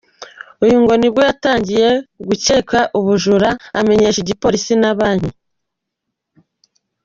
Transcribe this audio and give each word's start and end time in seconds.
Uyu 0.63 0.77
ngo 0.83 0.93
ni 0.97 1.09
bwo 1.11 1.21
yatangiye 1.29 1.87
gukeka 2.27 2.79
ubujura 2.97 3.49
amenyesha 3.79 4.19
igipolisi 4.21 4.73
na 4.81 4.91
banki. 4.99 5.33